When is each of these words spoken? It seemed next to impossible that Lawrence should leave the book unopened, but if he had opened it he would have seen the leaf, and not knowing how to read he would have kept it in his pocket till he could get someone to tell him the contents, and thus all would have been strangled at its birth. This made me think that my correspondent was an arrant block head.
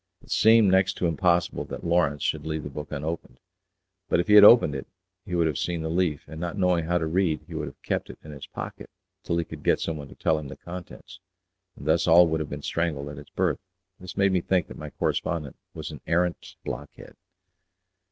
It 0.23 0.31
seemed 0.31 0.71
next 0.71 0.93
to 0.97 1.05
impossible 1.05 1.63
that 1.65 1.83
Lawrence 1.83 2.23
should 2.23 2.43
leave 2.43 2.63
the 2.63 2.71
book 2.71 2.91
unopened, 2.91 3.39
but 4.09 4.19
if 4.19 4.27
he 4.27 4.33
had 4.33 4.43
opened 4.43 4.73
it 4.73 4.87
he 5.27 5.35
would 5.35 5.45
have 5.45 5.59
seen 5.59 5.83
the 5.83 5.91
leaf, 5.91 6.23
and 6.27 6.41
not 6.41 6.57
knowing 6.57 6.85
how 6.85 6.97
to 6.97 7.05
read 7.05 7.41
he 7.45 7.53
would 7.53 7.67
have 7.67 7.79
kept 7.83 8.09
it 8.09 8.17
in 8.23 8.31
his 8.31 8.47
pocket 8.47 8.89
till 9.21 9.37
he 9.37 9.45
could 9.45 9.61
get 9.63 9.79
someone 9.79 10.07
to 10.07 10.15
tell 10.15 10.39
him 10.39 10.47
the 10.47 10.57
contents, 10.57 11.19
and 11.75 11.85
thus 11.85 12.07
all 12.07 12.25
would 12.29 12.39
have 12.39 12.49
been 12.49 12.63
strangled 12.63 13.09
at 13.09 13.19
its 13.19 13.29
birth. 13.29 13.59
This 13.99 14.17
made 14.17 14.31
me 14.31 14.41
think 14.41 14.69
that 14.69 14.79
my 14.79 14.89
correspondent 14.89 15.55
was 15.75 15.91
an 15.91 16.01
arrant 16.07 16.55
block 16.65 16.89
head. 16.95 17.13